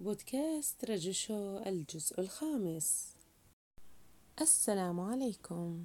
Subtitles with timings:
[0.00, 3.16] بودكاست رجل شو الجزء الخامس.
[4.40, 5.84] السلام عليكم.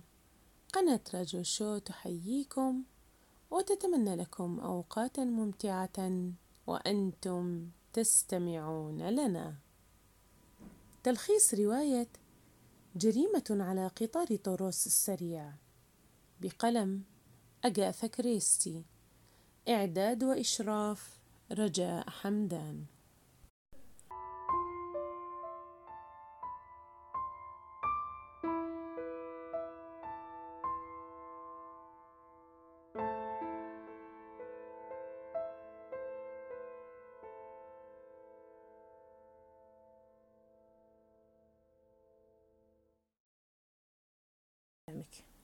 [0.74, 2.84] قناة رجل شو تحييكم
[3.52, 6.32] وتتمنى لكم أوقاتا ممتعة
[6.68, 9.56] وأنتم تستمعون لنا.
[11.04, 12.08] تلخيص رواية
[12.96, 15.54] جريمة على قطار طوروس السريع.
[16.42, 17.04] بقلم
[17.64, 18.86] أجاثا كريستي.
[19.70, 21.20] إعداد وإشراف
[21.52, 22.86] رجاء حمدان.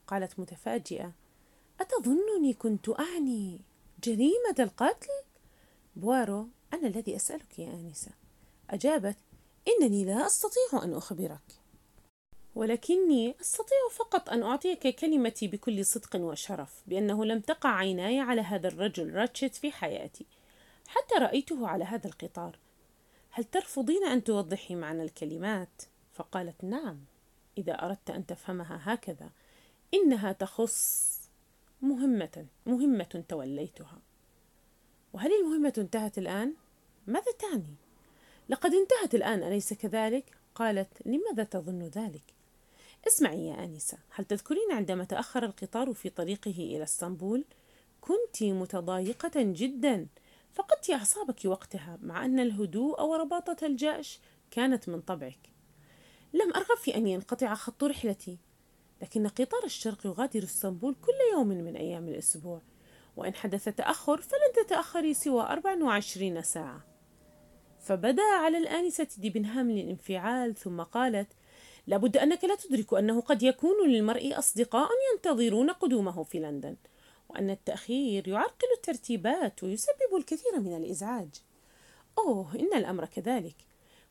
[0.08, 1.12] قالت متفاجئة
[1.82, 3.62] أتظنني كنت أعني
[4.04, 5.08] جريمة القتل؟
[5.96, 8.12] بوارو أنا الذي أسألك يا آنسة.
[8.70, 9.18] أجابت
[9.68, 11.66] إنني لا أستطيع أن أخبرك.
[12.56, 18.68] ولكني أستطيع فقط أن أعطيك كلمتي بكل صدق وشرف بأنه لم تقع عيناي على هذا
[18.68, 20.26] الرجل راتشت في حياتي
[20.88, 22.60] حتى رأيته على هذا القطار.
[23.30, 25.82] هل ترفضين أن توضحي معنى الكلمات؟
[26.14, 27.00] فقالت نعم
[27.58, 29.30] إذا أردت أن تفهمها هكذا.
[29.96, 31.16] إنها تخص
[31.82, 34.02] مهمة مهمة توليتها
[35.14, 36.54] وهل المهمة انتهت الآن؟
[37.08, 37.76] ماذا تعني؟
[38.50, 42.24] لقد انتهت الآن أليس كذلك؟ قالت لماذا تظن ذلك؟
[43.08, 47.44] اسمعي يا آنسة هل تذكرين عندما تأخر القطار في طريقه إلى إسطنبول؟
[48.02, 50.08] كنت متضايقة جدا
[50.54, 54.20] فقدت أعصابك وقتها مع أن الهدوء ورباطة الجأش
[54.52, 55.50] كانت من طبعك
[56.34, 58.38] لم أرغب في أن ينقطع خط رحلتي
[59.02, 62.62] لكن قطار الشرق يغادر اسطنبول كل يوم من أيام الأسبوع
[63.18, 66.86] وإن حدث تأخر فلن تتأخري سوى 24 ساعة.
[67.80, 71.28] فبدا على الآنسة ديبنهام الانفعال ثم قالت
[71.88, 76.76] لابد أنك لا تدرك أنه قد يكون للمرء أصدقاء ينتظرون قدومه في لندن
[77.30, 81.30] وأن التأخير يعرقل الترتيبات ويسبب الكثير من الإزعاج.
[82.18, 83.56] أوه إن الأمر كذلك.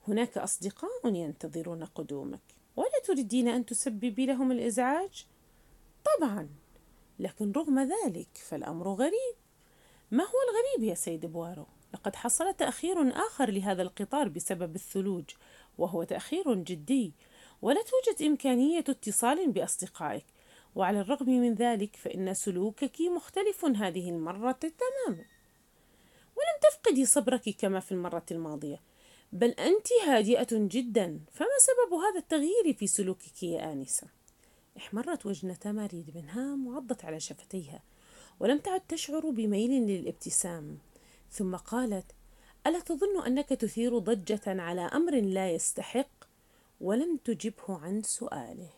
[0.09, 2.53] هناك أصدقاء ينتظرون قدومك.
[2.77, 5.27] ولا تريدين أن تسببي لهم الإزعاج؟
[6.05, 6.49] طبعا
[7.19, 9.35] لكن رغم ذلك فالأمر غريب
[10.11, 15.25] ما هو الغريب يا سيد بوارو؟ لقد حصل تأخير آخر لهذا القطار بسبب الثلوج
[15.79, 17.12] وهو تأخير جدي
[17.62, 20.25] ولا توجد إمكانية اتصال بأصدقائك
[20.75, 25.25] وعلى الرغم من ذلك فإن سلوكك مختلف هذه المرة تماما
[26.37, 28.81] ولم تفقدي صبرك كما في المرة الماضية
[29.34, 31.21] بل أنت هادئة جدا.
[31.33, 34.06] فما سبب هذا التغيير في سلوكك يا آنسة؟
[34.77, 37.83] احمرت وجنة ماري بنهام وعضت على شفتيها
[38.41, 40.78] ولم تعد تشعر بميل للابتسام.
[41.31, 42.06] ثم قالت
[42.67, 46.25] ألا تظن أنك تثير ضجة على أمر لا يستحق؟
[46.81, 48.71] ولم تجبه عن سؤاله.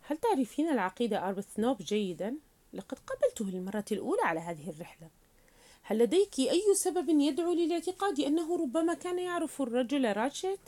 [0.00, 2.36] هل تعرفين العقيد أربثنوب جيدا؟
[2.72, 5.10] لقد قابلته للمرة الأولى على هذه الرحلة.
[5.90, 10.60] هل لديك أي سبب يدعو للاعتقاد أنه ربما كان يعرف الرجل راتشيت؟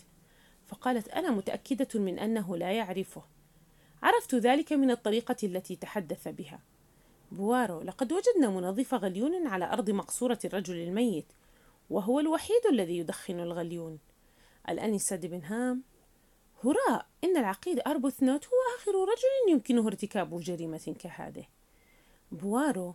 [0.67, 3.23] فقالت أنا متأكدة من أنه لا يعرفه.
[4.03, 6.61] عرفت ذلك من الطريقة التي تحدث بها.
[7.33, 11.27] بوارو لقد وجدنا منظف غليون على أرض مقصورة الرجل الميت
[11.91, 13.99] وهو الوحيد الذي يدخن الغليون.
[14.69, 15.83] الأنسة دبنهام
[16.65, 21.45] هراء إن العقيد أربوثنوت هو آخر رجل يمكنه ارتكاب جريمة كهذه.
[22.33, 22.95] بوارو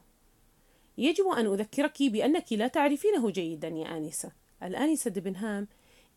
[0.98, 4.32] يجب أن أذكرك بأنك لا تعرفينه جيدا يا آنسة.
[4.64, 5.68] الآنسة ديبنهام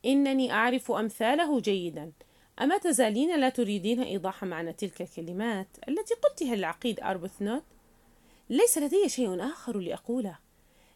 [0.04, 2.12] إنني أعرف أمثاله جيدا.
[2.60, 7.62] أما تزالين لا تريدين إيضاح معنى تلك الكلمات التي قلتها للعقيد أربثنوت؟
[8.50, 10.38] ليس لدي شيء آخر لأقوله.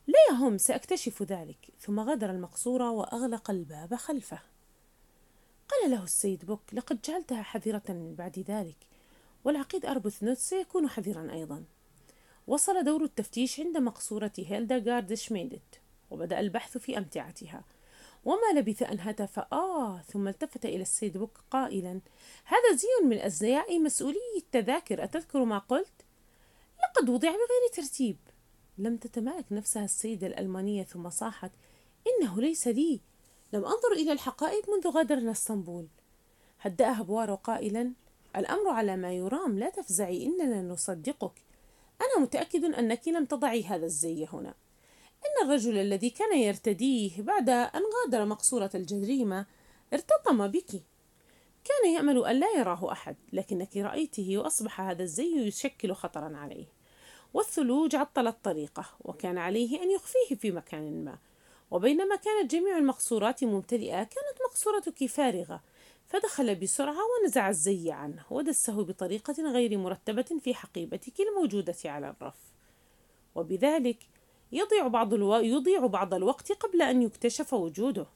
[0.06, 1.68] لا يهم سأكتشف ذلك.
[1.80, 4.38] ثم غادر المقصورة وأغلق الباب خلفه.
[5.68, 8.76] قال له السيد بوك لقد جعلتها حذرة من بعد ذلك
[9.44, 11.64] والعقيد أربثنوت سيكون حذرا أيضا.
[12.46, 15.80] وصل دور التفتيش عند مقصورة هيلدغارد شميدت
[16.10, 17.64] وبدأ البحث في أمتعتها.
[18.24, 22.00] وما لبث أن هتف آه ثم التفت إلى السيد بوك قائلا
[22.44, 26.06] هذا زي من أزياء مسؤولي التذاكر أتذكر ما قلت؟
[26.82, 28.16] لقد وضع بغير ترتيب.
[28.78, 31.50] لم تتمالك نفسها السيدة الألمانية ثم صاحت
[32.06, 33.00] إنه ليس لي
[33.52, 35.86] لم أنظر إلى الحقائق منذ غادرنا اسطنبول.
[36.60, 37.92] هدأها بوارو قائلا
[38.36, 41.51] الأمر على ما يرام لا تفزعي إننا نصدقك.
[42.00, 44.54] أنا متأكد أنك لم تضعي هذا الزي هنا.
[45.26, 49.46] إن الرجل الذي كان يرتديه بعد أن غادر مقصورة الجريمة
[49.92, 50.70] ارتطم بك.
[51.64, 56.66] كان يأمل أن لا يراه أحد لكنك رأيته وأصبح هذا الزي يشكل خطرا عليه.
[57.34, 61.18] والثلوج عطلت طريقه وكان عليه أن يخفيه في مكان ما.
[61.70, 65.62] وبينما كانت جميع المقصورات ممتلئة كانت مقصورتك فارغة.
[66.12, 72.52] فدخل بسرعة ونزع الزي عنه ودسه بطريقة غير مرتبة في حقيبتك الموجودة على الرف.
[73.34, 73.98] وبذلك
[74.52, 75.34] يضيع بعض, ألو...
[75.34, 78.06] يضيع بعض الوقت قبل أن يكتشف وجوده.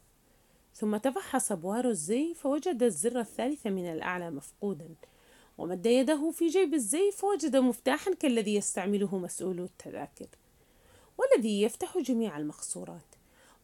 [0.75, 4.89] ثم تفحص بوارو الزي فوجد الزر الثالث من الأعلى مفقودا.
[5.59, 10.29] ومد يده في جيب الزي فوجد مفتاحا كالذي يستعمله مسؤول التذاكر.
[11.19, 13.16] والذي يفتح جميع المقصورات.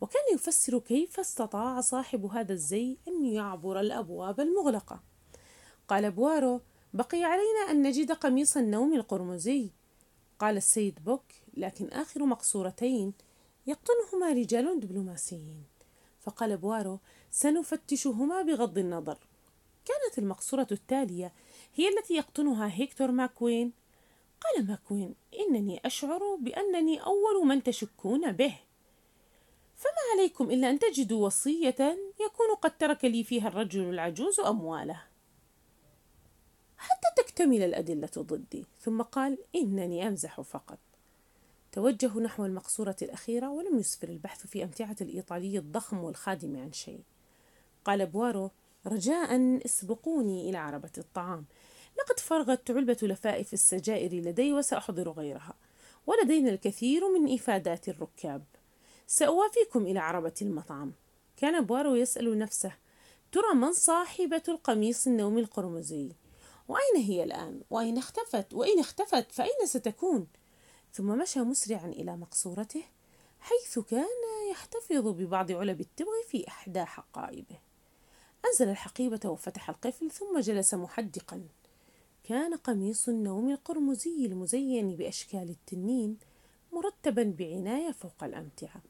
[0.03, 5.03] وكان يفسر كيف استطاع صاحب هذا الزي أن يعبر الأبواب المغلقة.
[5.89, 6.61] قال بوارو
[6.95, 9.71] بقي علينا أن نجد قميص النوم القرمزي.
[10.39, 11.23] قال السيد بوك
[11.55, 13.13] لكن آخر مقصورتين
[13.67, 15.65] يقطنهما رجال دبلوماسيين.
[16.21, 16.99] فقال بوارو
[17.31, 19.19] سنفتشهما بغض النظر.
[19.85, 21.33] كانت المقصورة التالية
[21.75, 23.73] هي التي يقطنها هيكتور ماكوين.
[24.41, 28.59] قال ماكوين إنني أشعر بأنني أول من تشكون فيه.
[29.83, 35.03] فما عليكم إلا أن تجدوا وصية يكون قد ترك لي فيها الرجل العجوز أمواله.
[36.77, 38.65] حتى تكتمل الأدلة ضدي.
[38.81, 40.79] ثم قال إنني أمزح فقط.
[41.73, 47.01] توجهوا نحو المقصورة الأخيرة ولم يسفر البحث في أمتعة الإيطالي الضخم والخادم عن شيء.
[47.85, 48.51] قال بوارو
[48.87, 51.45] رجاء اسبقوني إلى عربة الطعام.
[51.99, 55.55] لقد فرغت علبة لفائف السجائر لدي وسأحضر غيرها.
[56.07, 58.45] ولدينا الكثير من إفادات الركاب.
[59.07, 60.93] سأوافيكم إلى عربة المطعم.
[61.37, 62.73] كان بوارو يسأل نفسه
[63.33, 66.13] ترى من صاحبة القميص النومي القرمزي؟
[66.69, 70.27] وأين هي الآن؟ وأين اختفت؟ وإن اختفت؟ فأين ستكون؟
[70.93, 72.83] ثم مشى مسرعا إلى مقصورته
[73.41, 74.07] حيث كان
[74.51, 77.59] يحتفظ ببعض علب التبغ في إحدى حقائبه.
[78.47, 81.43] أنزل الحقيبة وفتح القفل ثم جلس محدقا.
[82.25, 86.19] كان قميص النوم القرمزي المزين بأشكال التنين
[86.73, 88.83] مرتبا بعناية فوق الأمتعة.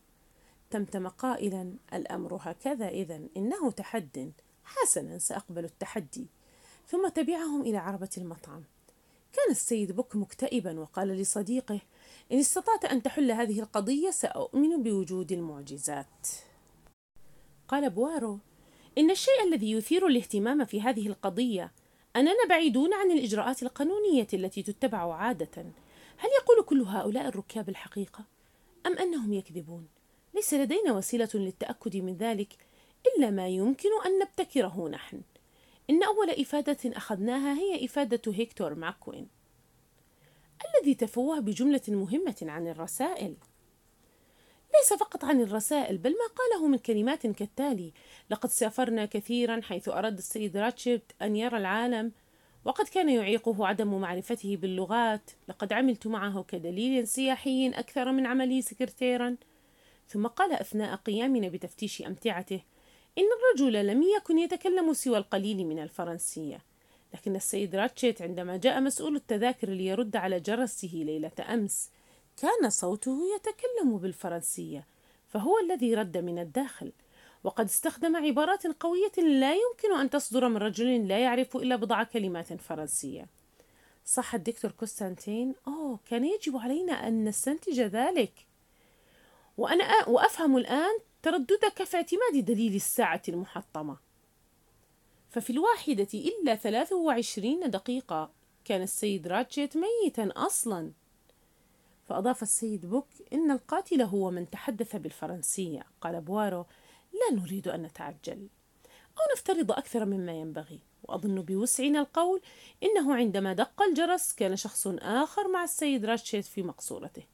[0.72, 4.32] تمتم قائلا الأمر هكذا إذا إنه تحد.
[4.64, 6.26] حسنا سأقبل التحدي.
[6.88, 8.64] ثم تبعهم إلى عربة المطعم.
[9.32, 11.80] كان السيد بوك مكتئبا وقال لصديقه
[12.32, 16.28] إن استطعت أن تحل هذه القضية سأؤمن بوجود المعجزات.
[17.68, 18.38] قال بوارو
[18.98, 21.72] إن الشيء الذي يثير الاهتمام في هذه القضية
[22.16, 25.62] أننا بعيدون عن الإجراءات القانونية التي تتبع عادة.
[26.16, 28.24] هل يقول كل هؤلاء الركاب الحقيقة؟
[28.86, 29.86] أم أنهم يكذبون؟
[30.34, 32.56] ليس لدينا وسيلة للتأكد من ذلك
[33.06, 35.20] إلا ما يمكن أن نبتكره نحن.
[35.90, 39.28] إن أول إفادة أخذناها هي إفادة هيكتور ماكوين
[40.68, 43.36] الذي تفوه بجملة مهمة عن الرسائل.
[44.74, 47.92] ليس فقط عن الرسائل بل ما قاله من كلمات كالتالي
[48.30, 52.12] لقد سافرنا كثيرا حيث أراد السيد راتشيت أن يرى العالم
[52.64, 59.36] وقد كان يعيقه عدم معرفته باللغات لقد عملت معه كدليل سياحي أكثر من عملي سكرتيرا
[60.12, 62.60] ثم قال أثناء قيامنا بتفتيش أمتعته
[63.18, 66.60] إن الرجل لم يكن يتكلم سوى القليل من الفرنسية.
[67.14, 71.90] لكن السيد راتشيت عندما جاء مسؤول التذاكر ليرد على جرسه ليلة أمس
[72.36, 74.86] كان صوته يتكلم بالفرنسية
[75.28, 76.92] فهو الذي رد من الداخل.
[77.44, 82.52] وقد استخدم عبارات قوية لا يمكن أن تصدر من رجل لا يعرف إلا بضع كلمات
[82.52, 83.26] فرنسية.
[84.04, 88.51] صح الدكتور كوستانتين أوه كان يجب علينا أن نستنتج ذلك.
[89.56, 93.96] وأنا وأفهم الآن ترددك في اعتماد دليل الساعة المحطمة.
[95.30, 98.30] ففي الواحدة إلا 23 دقيقة
[98.64, 100.92] كان السيد راتشيت ميتا أصلا.
[102.08, 105.86] فأضاف السيد بوك إن القاتل هو من تحدث بالفرنسية.
[106.00, 106.66] قال بوارو
[107.12, 108.48] لا نريد أن نتعجل.
[109.18, 110.80] أو نفترض أكثر مما ينبغي.
[111.02, 112.40] وأظن بوسعنا القول
[112.82, 117.31] إنه عندما دق الجرس كان شخص آخر مع السيد راتشيت في مقصورته.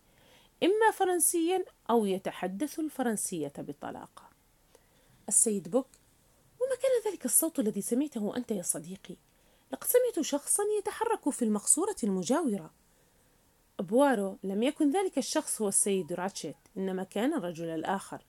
[0.63, 4.31] إما فرنسيا أو يتحدث الفرنسية بطلاقة.
[5.29, 5.89] السيد بوك
[6.61, 9.17] وما كان ذلك الصوت الذي سمعته أنت يا صديقي؟
[9.73, 12.71] لقد سمعت شخصا يتحرك في المقصورة المجاورة.
[13.79, 18.23] بوارو لم يكن ذلك الشخص هو السيد راتشيت إنما كان الرجل الآخر.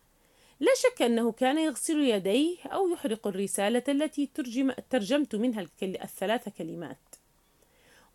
[0.59, 7.15] لا شك أنه كان يغسل يديه أو يحرق الرسالة التي ترجم ترجمت منها الثلاث كلمات.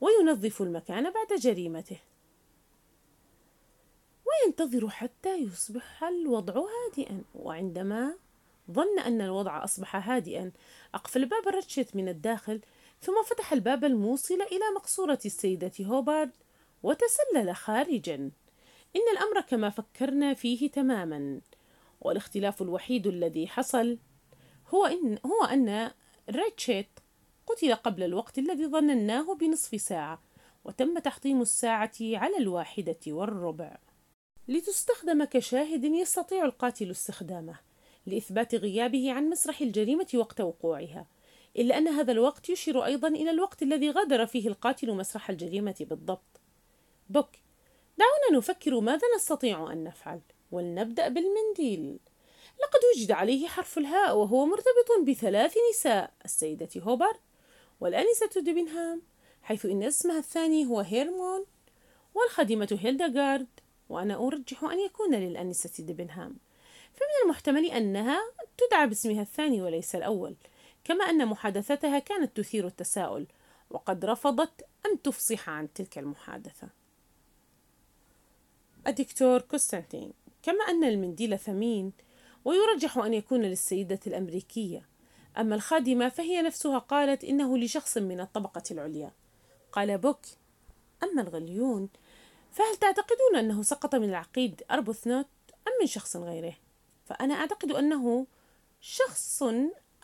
[0.00, 1.98] وينظف المكان بعد جريمته.
[4.42, 7.22] وينتظر حتى يصبح الوضع هادئا.
[7.34, 8.14] وعندما
[8.70, 10.52] ظن أن الوضع أصبح هادئا
[10.94, 12.60] أقفل باب رتشت من الداخل
[13.00, 16.30] ثم فتح الباب الموصل إلى مقصورة السيدة هوبارد
[16.82, 18.30] وتسلل خارجا.
[18.96, 21.40] إن الأمر كما فكرنا فيه تماما.
[22.00, 23.98] والاختلاف الوحيد الذي حصل
[24.74, 25.90] هو إن هو أن
[26.30, 26.88] ريتشيت
[27.46, 30.22] قتل قبل الوقت الذي ظنناه بنصف ساعة
[30.64, 33.76] وتم تحطيم الساعة على الواحدة والربع.
[34.48, 37.58] لتستخدم كشاهد يستطيع القاتل استخدامه
[38.06, 41.06] لإثبات غيابه عن مسرح الجريمة وقت وقوعها
[41.56, 46.40] إلا أن هذا الوقت يشير أيضا إلى الوقت الذي غادر فيه القاتل مسرح الجريمة بالضبط.
[47.10, 47.30] بوك
[47.98, 50.20] دعونا نفكر ماذا نستطيع أن نفعل
[50.52, 51.98] ولنبدأ بالمنديل.
[52.62, 57.20] لقد وجد عليه حرف الهاء وهو مرتبط بثلاث نساء السيدة هوبارد
[57.80, 59.02] والآنسة ديبنهام
[59.42, 61.44] حيث إن اسمها الثاني هو هيرمون
[62.14, 63.46] والخادمة هيلداغارد
[63.88, 66.36] وأنا أرجح أن يكون للآنسة ديبنهام.
[66.94, 68.20] فمن المحتمل أنها
[68.58, 70.34] تدعى باسمها الثاني وليس الأول
[70.84, 73.26] كما أن محادثتها كانت تثير التساؤل
[73.70, 76.68] وقد رفضت أن تفصح عن تلك المحادثة.
[78.86, 80.12] الدكتور كوستانتين
[80.42, 81.92] كما أن المنديل ثمين
[82.44, 84.88] ويرجح أن يكون للسيدة الأمريكية.
[85.38, 89.12] أما الخادمة فهي نفسها قالت إنه لشخص من الطبقة العليا.
[89.72, 90.20] قال بوك
[91.02, 91.88] أما الغليون
[92.54, 95.26] فهل تعتقدون أنه سقط من العقيد أربثنوت
[95.68, 96.54] أم من شخص غيره؟
[97.04, 98.26] فأنا أعتقد أنه
[98.80, 99.42] شخص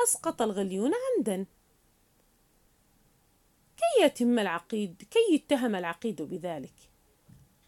[0.05, 1.47] أسقط الغليون عمدا.
[3.77, 6.75] كي يتم العقيد كي يتهم العقيد بذلك؟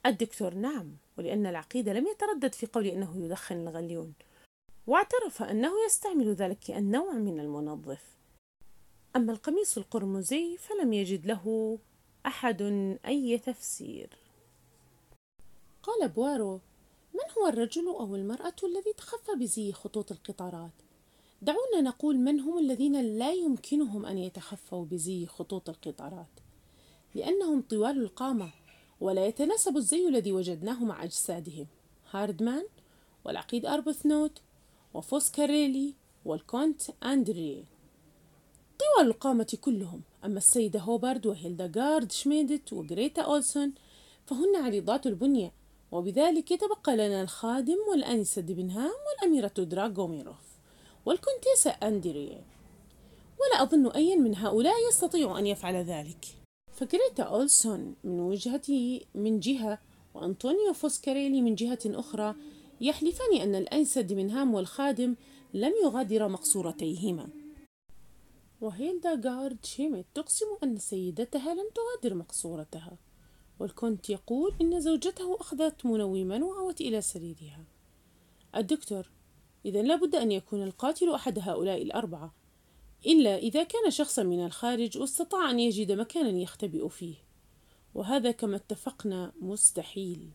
[0.07, 4.15] الدكتور نعم ولأن العقيد لم يتردد في قول أنه يدخن الغليون.
[4.87, 8.17] واعترف أنه يستعمل ذلك كالنوع من المنظف.
[9.17, 11.79] أما القميص القرمزي فلم يجد له
[12.27, 12.62] أحد
[13.07, 14.22] أي تفسير.
[15.83, 16.61] قال بوارو
[17.15, 20.73] من هو الرجل أو المرأة الذي تخفى بزي خطوط القطارات؟
[21.43, 26.41] دعونا نقول من هم الذين لا يمكنهم أن يتخفوا بزي خطوط القطارات
[27.15, 28.51] لأنهم طوال القامة
[29.01, 31.67] ولا يتناسب الزي الذي وجدناه مع أجسادهم
[32.11, 32.67] هاردمان
[33.25, 34.39] والعقيد أربثنوت
[34.95, 37.65] وفوسكاريلي والكونت أندري
[38.79, 43.73] طوال القامة كلهم أما السيدة هوبارد وهيلدغارد شميدت وغريتا أولسون
[44.27, 45.53] فهن عريضات البنية
[45.93, 50.37] وبذلك يتبقى لنا الخادم والأنسة ديبنهام والأميرة دراغوميروف
[51.07, 52.45] والكونتيسة أندري.
[53.41, 56.27] ولا أظن أي من هؤلاء يستطيع أن يفعل ذلك.
[56.73, 59.79] فغريتا أولسون من وجهة من جهة
[60.15, 62.35] وأنطونيو فوسكاريلي من جهة أخرى
[62.81, 65.17] يحلفان أن الأنسة ديبنهام والخادم
[65.55, 67.29] لم يغادر مقصورتيهما.
[68.61, 72.97] وهيلدا جارد شيميت تقسم أن سيدتها لم تغادر مقصورتها.
[73.62, 77.64] والكونت يقول إن زوجته أخذت منوما وأوت إلى سريرها.
[78.57, 79.11] الدكتور
[79.64, 82.35] إذا لابد أن يكون القاتل أحد هؤلاء الأربعة
[83.07, 87.14] إلا إذا كان شخصا من الخارج واستطاع أن يجد مكانا يختبئ فيه.
[87.95, 90.31] وهذا كما اتفقنا مستحيل.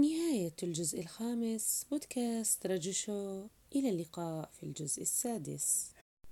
[0.00, 3.46] نهاية الجزء الخامس بودكاست رجشو.
[3.76, 5.90] إلى اللقاء في الجزء السادس.